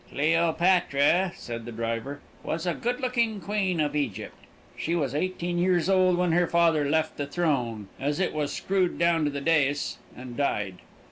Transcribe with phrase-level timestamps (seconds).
[0.09, 4.33] "Cleopatra," said the driver, "was a goodlooking Queen of Egypt.
[4.75, 8.97] She was eighteen years old when her father left the throne, as it was screwed
[8.97, 10.79] down to the dais, and died.